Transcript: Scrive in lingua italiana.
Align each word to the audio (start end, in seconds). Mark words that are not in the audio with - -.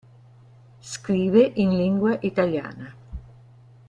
Scrive 0.81 1.51
in 1.53 1.77
lingua 1.77 2.17
italiana. 2.23 2.91